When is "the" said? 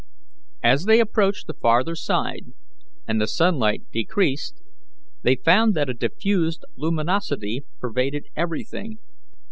1.45-1.53, 3.21-3.27